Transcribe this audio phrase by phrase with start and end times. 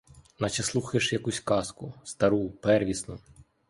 [0.39, 3.19] Наче слухаєш якусь казку, стару, первісну.